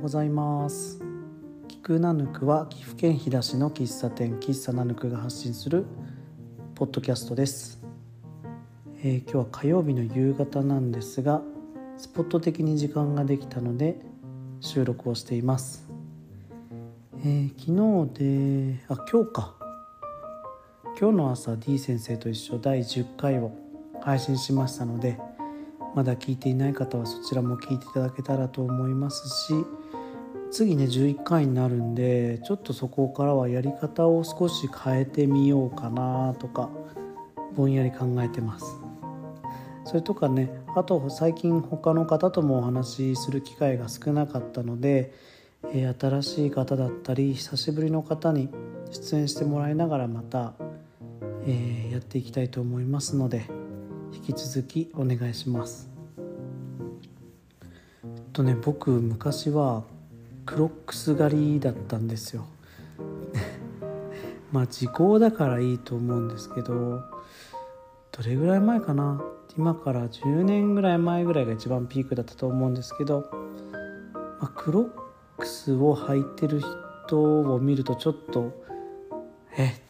[0.00, 0.98] ございます。
[1.68, 5.84] 菊ナヌクは岐阜県飛騨市の喫茶店喫茶ナヌクが発信する
[6.74, 7.82] ポッドキャストです、
[9.02, 11.42] えー、今日は火曜日の夕方なんですが
[11.98, 14.00] スポット的に時間ができたので
[14.60, 15.88] 収録をしています、
[17.24, 19.54] えー、昨日であ今日か。
[20.98, 23.52] 今日の朝 D 先生と一緒第10回を
[24.02, 25.18] 配信しましたので
[25.94, 29.54] まだ聞いていない方はそちらも聞いていただけたらと思いますし
[30.50, 36.70] 次ね11回になるんでちょっとそこからはやり方を少し変えてみようかなとか
[37.54, 38.80] ぼんやり考えてます。
[39.84, 45.12] それとかねあと最近他の方ともお話しする機会が少なかったので、
[45.72, 48.50] えー、新しい方だったり久しぶりの方に
[48.92, 50.54] 出演してもらいながらまた、
[51.46, 53.46] えー、やっていきたいと思いますので
[54.12, 55.88] 引き続きお願いします。
[58.32, 59.84] とね僕昔は
[60.50, 62.44] クロックス狩りだったんですよ
[64.50, 67.00] まあ時効だからいいと思うんですけど
[68.10, 69.22] どれぐらい前かな？
[69.56, 73.30] 今から10年ぐらい前ぐらいが一番ピークだったと思うんですけど、
[74.40, 74.88] まあ、クロッ
[75.38, 76.60] クスを履いてる
[77.06, 78.52] 人を見るとちょっと
[79.56, 79.82] 「えっ?」って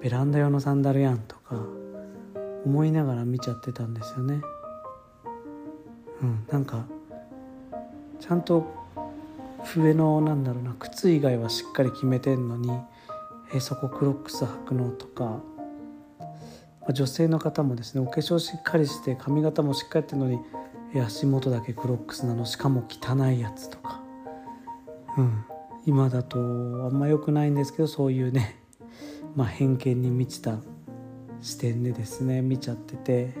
[0.00, 1.56] ベランダ用のサンダルやん」とか
[2.64, 4.40] 思いながら見ちゃってたんですよね。
[6.22, 6.84] うん、なんか
[8.18, 8.79] ちゃんと
[9.64, 12.70] 上のなんだろうな靴以外はしっかり決めてんのに
[13.52, 15.40] えそこクロックス履くのとか、
[16.86, 20.38] ま女性の方もですねお化粧しっかりして髪型もしっかりやってるのに
[21.04, 24.00] 足元だけクロックスなのしかも汚いやつとか、
[25.18, 25.44] うん、
[25.86, 26.42] 今だとあ
[26.88, 28.56] んま良くないんですけどそういうね、
[29.34, 30.58] まあ、偏見に満ちた
[31.40, 33.34] 視点でですね見ちゃってて、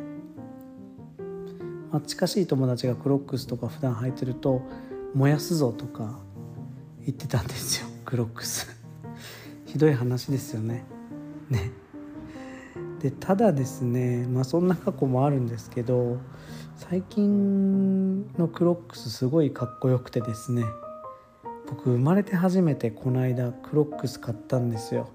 [1.90, 4.62] まあ、近しい友達がクロックスとか普段履いてると
[5.14, 6.18] 燃やすぞとか
[7.00, 7.88] 言ってたんですよ。
[8.04, 8.68] クロックス。
[9.66, 10.84] ひどい話ですよね。
[11.48, 11.72] ね。
[13.00, 16.18] でただですねまあそんな過去もあるんですけど
[16.76, 20.64] 最近のクロックスすごいかっこよくてですね
[21.66, 25.08] 僕生まれて初めてこの間クロックス買ったんですよ。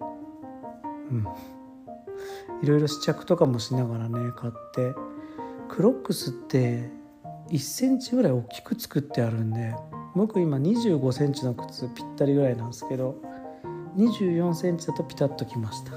[2.64, 4.96] いろいろ試着とかもしながらね買って。
[5.68, 6.90] クロックスって
[7.50, 9.76] 1センチぐらい大きく作ってあるんで
[10.16, 13.22] 僕今2 5センチの靴ぴったりぐらいなんですけど
[13.98, 15.94] 2 4センチだとピタッときました。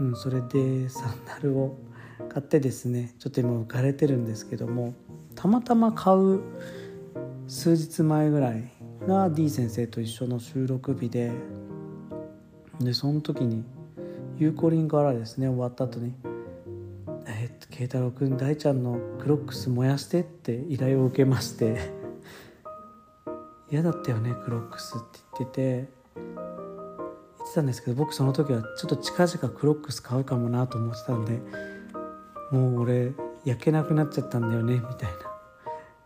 [0.00, 1.76] うんそれでサンダルを
[2.30, 4.94] 買ってですねちょっと今浮かれてるんですけども
[5.34, 6.40] たまたま買う
[7.46, 8.70] 数日前ぐらい
[9.06, 11.32] が D 先生と一緒の収録日で
[12.80, 13.64] でその時に
[14.38, 16.14] ゆうこりんからですね終わった後に
[17.68, 21.78] 「慶太郎君大ちゃんのクロックス燃やして」って依頼を受けまして
[23.70, 26.00] 「嫌だったよねクロックス」って言ってて。
[26.16, 31.40] 言ってたんですけど僕その時はちょっと近々クロックス買うかもなと思ってたんで
[32.52, 33.12] もう俺
[33.44, 35.10] 焼けなくなっちゃったんだよねみたい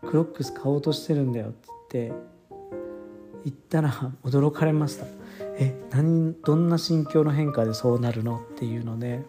[0.03, 2.35] な「クロックス買おうとしてるんだよ」って言って。
[3.43, 3.91] 言ったら
[4.23, 5.05] 驚かれました。
[5.59, 8.37] え何どんな心境の変化でそうなるの？
[8.37, 9.23] っていうので。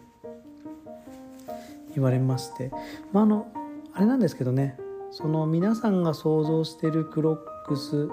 [1.97, 2.71] 言われまして
[3.13, 3.53] まああの
[3.93, 4.79] あれなんですけどね
[5.11, 8.09] その皆さんが想像してるクロックス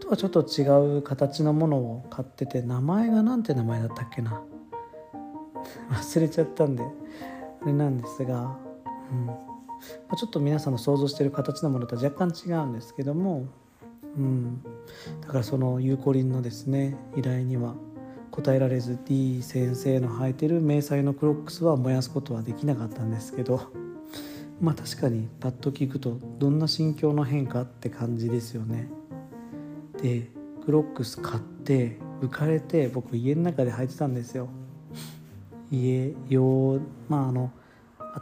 [0.00, 4.42] とはちょっと違う形のものを買ってて名前が何て名前だったっけな。
[5.92, 6.82] 忘れちゃったんで
[7.62, 8.58] あれなんですが、
[9.12, 9.26] うん。
[9.26, 9.34] ま
[10.10, 13.46] あ、ちょっと皆さんの想像してる形のものとは若干違うんですけども
[14.16, 14.62] うん、
[15.20, 17.74] だからそのゆうこりんのですね依頼には
[18.32, 23.70] 答えられず D 先生の履いてる迷彩のクロックスは燃やすことはできなかったんですけど
[24.60, 28.88] まあ確かにパッと聞くとどんな心境の変化って感じですよね。
[30.02, 30.28] で
[30.64, 34.48] クロックス買って浮かれて僕家の中で履いてたんですよ。
[35.70, 37.52] 家用まああの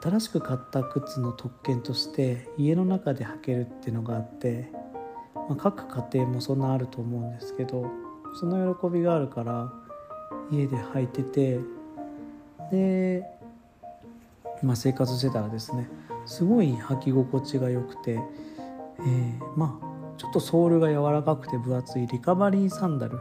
[0.03, 4.71] 新しく買った靴の特権として家の中で履けるっていうのがあって
[5.51, 7.91] まあ、各家庭もそんなあると思うんですけど
[8.39, 9.73] その喜びがあるから
[10.51, 11.61] 家で履いてて
[12.71, 13.25] で、
[14.63, 15.89] まあ、生活してたらですね
[16.27, 23.19] すごい履き心地が良くて、えー、まあちょっとソールが柔らかくて分厚いリカバリーサンダル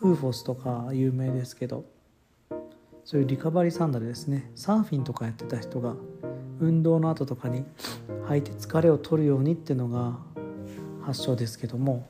[0.00, 1.84] ウーフォスとか有名ですけど
[3.04, 5.94] そういうリカバリーサンダルですねサーフィンとかやってた人が
[6.60, 7.64] 運動の後とかに
[8.26, 10.18] 履いて疲れを取るようにっていうのが
[11.02, 12.06] 発祥ですけども、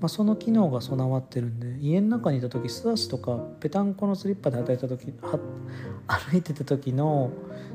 [0.00, 5.12] まあ、その機能が備わってるんで家の中にいた時素足とかぺたんこのスリッパで働いた時
[6.08, 7.30] 歩いてた時の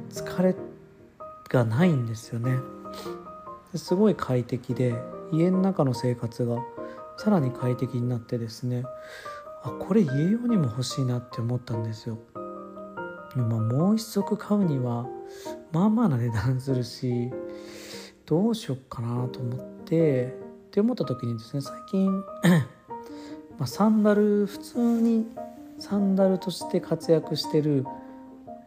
[0.10, 0.56] 疲れ
[1.50, 2.58] がないんですよね
[3.76, 4.96] すごい快適で
[5.32, 6.58] 家の中の生活が
[7.18, 8.84] さらに快適になってですね
[9.64, 12.20] あこれ家用にも欲しいなって思ったんですよ。
[13.36, 15.06] まあ、もう一足買うには
[15.74, 17.30] まあまあな値段するし
[18.26, 20.45] どうしよっかなと思って
[20.76, 22.12] って思った時にですね最近
[23.58, 25.26] まあサンダル普通に
[25.80, 27.86] サンダルとして活躍してる、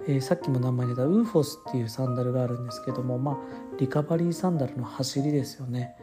[0.06, 3.36] えー、さっきも名前出たウーフォスっていうサンダルがあるんですけどもまあ
[3.78, 5.96] リカバリーサンダルの走りですよね。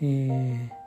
[0.00, 0.84] えー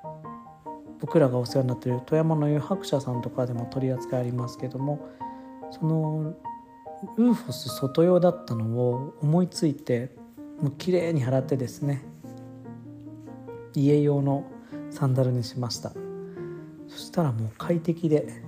[1.00, 5.08] 僕らがお世話になってる富山の湯白社さんとかでも取り扱いありますけども
[5.70, 6.34] その
[7.18, 10.10] ウーフォス外用だったのを思いついて
[10.60, 12.04] もう綺麗に払ってですね
[13.78, 14.46] 家用の
[14.90, 15.94] サンダルにしました
[16.88, 18.42] そしたらもう快適で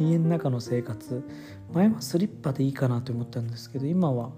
[0.00, 1.22] 家の中の生活
[1.72, 4.32] 前はスリッパでいいかなと思ったんですけど今は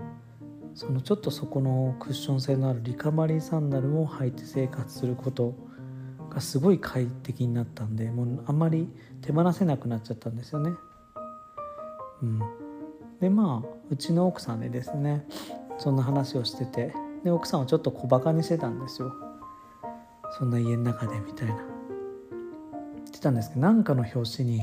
[0.75, 5.55] そのちょっとそこのクッション性のあるリカバリーサンダルを履いて生活すること
[6.29, 8.91] がすごい快適になったんでもうあんまり
[9.23, 10.73] 手放せなくなっちゃったんですよね。
[12.23, 12.41] うん、
[13.21, 15.27] でまあうちの奥さんでですね
[15.79, 16.93] そんな話をしてて
[17.25, 19.26] で奥さんはちょっと小バカにしてたんですよ。
[20.39, 21.55] そんな家の中でみたいな。
[21.55, 24.63] 言ってたんですけど何かの表紙にう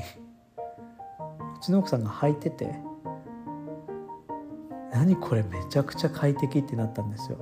[1.61, 2.75] ちの奥さんが履いてて
[4.91, 7.37] 何これめちゃくちゃ快適ってなったんですよ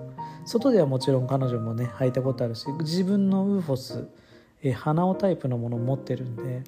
[0.46, 4.08] 外ではもちろん彼女もね履いたことあるし自分のウーフォス
[4.64, 6.64] え鼻緒タイプのものを持ってるんで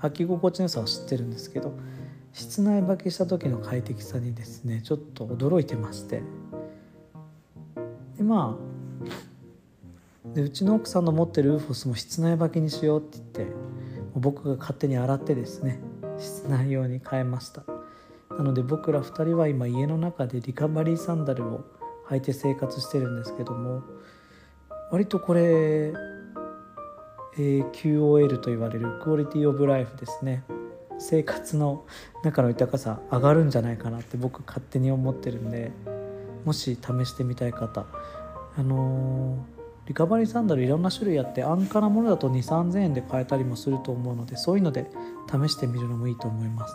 [0.00, 1.74] 履き心地の良さは知ってるんですけど
[2.32, 6.22] 室内履きした時の快適さにですねちょっと驚いてまして
[8.16, 9.31] でまあ
[10.24, 13.54] でうちの奥さんの持ってるウーフォスも室内履きにしようって言って
[14.14, 15.80] 僕が勝手に洗ってですね
[16.18, 17.64] 室内用に変えました。
[18.30, 21.64] なので僕ら2人は今家の中でリカバリーサンダルを
[22.08, 23.82] 履いて生活してるんですけども
[24.90, 25.92] 割とこれ
[27.38, 30.44] えー、QOL と言われるクオリティオブライフですね。
[30.98, 31.86] 生活の
[32.22, 35.72] 中の豊かさ上がるんじゃないかなって僕勝手に思ってるんで
[36.44, 37.86] もし試してみたい方
[38.56, 39.61] あのー、
[39.92, 44.90] リカバリーサンダルいろんな種類あって安価なものだと2 3 0 0 0円で買えたりもすると思うのでそういうので
[45.30, 46.74] 試してみるのもいいと思います。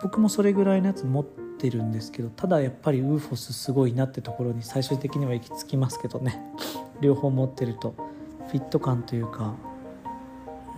[0.00, 6.40] 僕もそれぐらいのやつ持ってるんですけどただやっぱりウーフォスすごいなってところに最終的には行き着きますけどね。
[7.02, 7.96] 両方持ってると
[8.46, 9.54] フィット感というか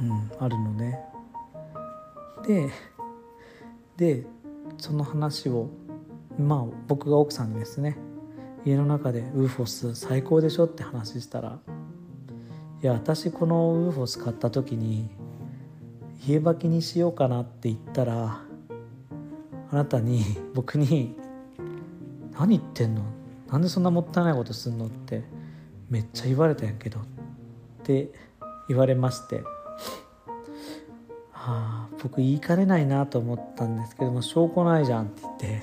[0.00, 1.00] うん、あるのね。
[2.46, 2.70] で
[3.98, 4.26] で
[4.78, 5.68] その話を
[6.38, 7.98] まあ僕が奥さんにですね。
[8.66, 11.58] 家の中でウーフォス最高でしょって話したら
[12.84, 15.08] いや私このウーフォス買った時に
[16.28, 18.42] 家履きにしようかなって言ったら
[19.70, 20.22] あなたに
[20.52, 21.16] 僕に
[22.38, 23.00] 「何言ってんの？
[23.50, 25.24] なんでそんなもったいないことすんの?」って
[25.88, 27.02] めっちゃ言われたんやけどっ
[27.84, 28.12] て
[28.68, 29.36] 言われまして
[31.30, 35.62] はあ、僕言いかねないなと思ったんですけども証拠ないじゃんって言って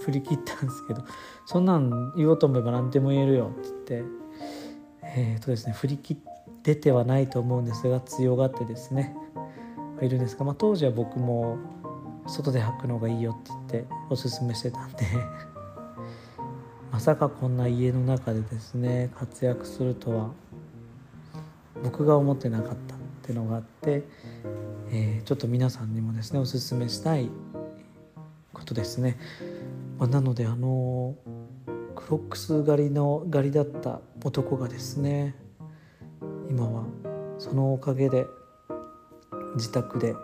[0.00, 1.04] 振り切ったんですけど
[1.44, 4.10] そんなん言おうと思えば何でも言えるよって言って
[5.02, 6.16] えっ、ー、とですね振り切っ
[6.64, 9.14] ててはないと思うんですが強がってですね
[10.02, 11.58] いるんですが、まあ、当時は僕も
[12.26, 15.04] 外で履くのがいいよって言っておすすめしてたんで
[16.90, 20.30] まさかこんな家の中でですね活躍するとは
[21.84, 24.04] 僕が思ってなかったっていうのがあって
[24.96, 27.28] えー、ちょっと皆さんにもですねおすすめしたい
[28.52, 29.18] ことですね、
[29.98, 31.16] まあ、なのであの
[31.96, 35.34] クロックス狩りの狩りだった男がですね
[36.48, 36.84] 今は。
[37.38, 38.26] そのおかげで
[39.56, 40.14] 自宅で、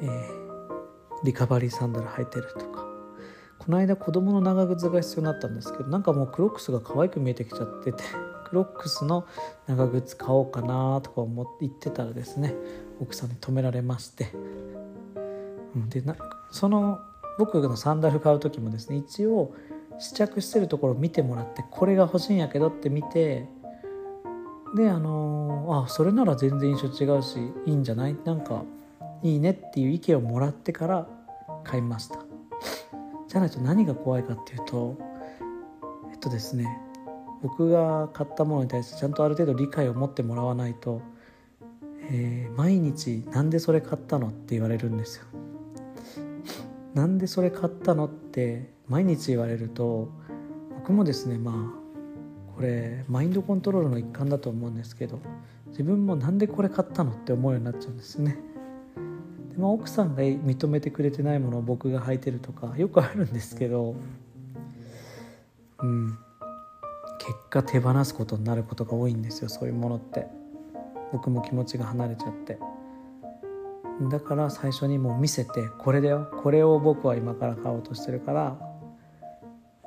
[0.00, 2.92] えー、リカバリーサンダル履いてるとか。
[3.64, 8.02] この間子供の長靴が必要になったんですけどなんかもうクロックスが可愛く見えてきちゃってて
[8.50, 9.24] クロックスの
[9.68, 12.56] 長靴買おうかなとか思って言ってたらですね
[13.00, 14.26] 奥さんに止められまして。
[15.88, 16.16] でな
[16.50, 16.98] その
[17.38, 19.54] 僕のサンダル買う時もですね一応
[19.98, 23.48] 試着してるところを見てもらってこれが欲しいんやけどって見て
[24.74, 28.16] であのあそれなら全然印象違うしいいんじゃない？
[28.24, 28.62] なんか
[29.22, 31.06] いいねっていう意見をもらってから
[31.64, 32.18] 買いました
[33.28, 34.96] じゃないと何が怖いかっていうと
[36.10, 36.66] えっとですね
[37.42, 41.00] 僕が買ったものに対してちゃんとある程度理解を持ってもらわないと、
[42.10, 45.24] えー、毎日「なんでそれ買ったの?」って言われるんですよ。
[46.94, 50.08] なんでそれ買ったのって毎日言われると
[50.78, 51.81] 僕もですねまあ
[52.62, 55.18] これマインドコントロールの一環だと思うんですけど
[55.70, 58.38] 自分もなんでこれ買ったのって思うようになっちゃうんですね。
[59.50, 63.96] でまあ、奥さんが認めてくれてないものを僕が履いてるとかよくあるんですけど
[65.80, 66.16] うん。
[67.18, 70.28] 結果手放すことになることが多いんですよそういうものって。
[71.12, 72.60] 僕も気持ちが離れちゃって。
[74.08, 76.30] だから最初にもう見せてこれだよ。
[76.44, 78.56] これを僕は今から買おうとしてるから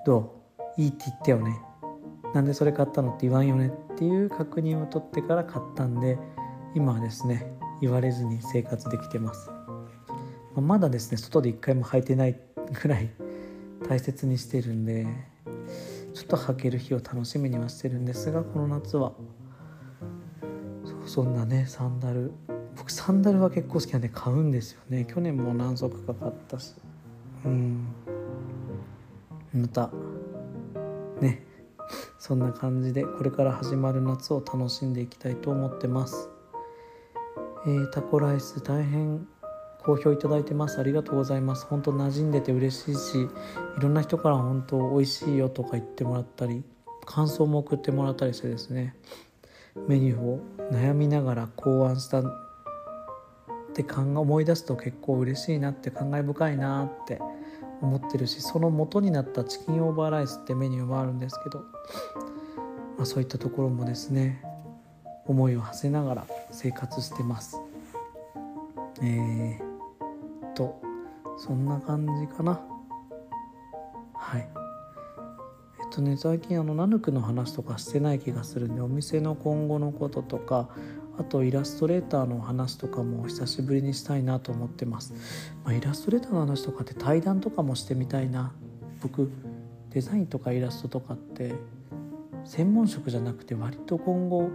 [0.05, 0.43] ど
[0.77, 0.81] う？
[0.81, 1.57] いいって言ってよね。
[2.35, 6.19] なんでそれ買ったのって言わんよねっていう確認を取ってから買ったんで
[6.75, 7.49] 今はですね
[7.79, 9.49] 言われずに生活できてます。
[10.55, 12.37] まだですね外で一回も履いてない
[12.81, 13.09] ぐらい
[13.87, 15.07] 大切にしてるんで
[16.13, 19.13] ちょっと履ける日を楽しみにはしてるんですがこの夏は。
[21.05, 22.33] そそんなねサンダル。
[22.75, 25.05] 僕サンダルは結構好きなんで買うんですよね。
[25.05, 26.75] 去年も何足か買ったし。
[27.45, 27.87] うん。
[29.53, 29.89] また
[31.21, 31.54] ね。
[32.27, 36.27] そんな感じでこれから始まる夏を楽しんでいきたいと思ってます。
[37.67, 39.27] えー、タコライス大変
[39.83, 40.79] 好評いただいてます。
[40.79, 41.67] ありがとうございます。
[41.67, 43.29] 本当馴染んでて嬉しいしい
[43.79, 46.63] ろんな人から本当美味しいよとか言ってもらったり
[47.05, 48.95] 感想も送ってもらったりしてですね
[49.87, 50.39] メニューを
[50.71, 52.23] 悩みながら考案したっ
[53.75, 57.21] て考思い出すと結構嬉しいなって感慨深いなって
[57.81, 61.59] 思ってるしその元になったチキンオーバーライスってメニューもあるんですけど、
[62.97, 64.41] まあ、そういったところもですね
[65.25, 67.59] 思いを馳せながら生活してます。
[69.01, 69.75] えー
[70.55, 70.81] と
[71.37, 72.61] そんな感じかな
[74.13, 74.64] はい
[75.95, 80.69] とね最近あのナヌクの話とかしてない気がするんでお店の今後のこととか
[81.17, 85.13] あとイラストレーターの話とかも久しぶりにしたいなと思ってます、
[85.63, 88.53] まあ、イラストレーターの話とかって対談とかもしてみたいな。
[89.01, 89.29] 僕
[89.91, 91.53] デザインとかイラストとかって
[92.43, 94.49] 専門職じゃなくて割と今後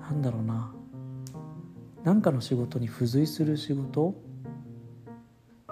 [0.00, 0.74] なんだろうな。
[2.02, 4.14] 何かの仕事に付随する仕事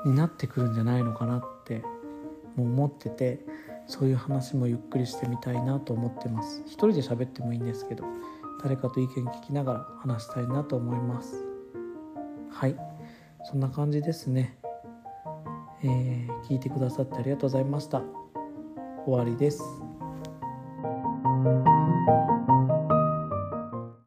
[0.04, 1.82] になってくるんじゃないのかなって
[2.54, 3.44] もう思ってて。
[3.90, 6.62] そういう話もゆっくりしてみたいなと思ってます。
[6.64, 8.04] 一人で喋ってもいいんですけど
[8.62, 11.44] 誰かと意見聞きながら話したいなと思います。
[12.52, 12.76] はい。
[13.44, 14.56] そんな感じですね。
[15.82, 18.02] えー、聞いてくださってありがとうございました。
[19.06, 19.89] 終わりです。